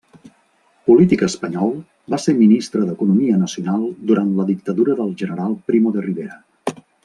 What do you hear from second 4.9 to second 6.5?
del general Primo de Rivera.